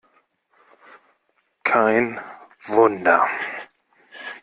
Kein 1.61 2.19
Wunder! 2.63 3.27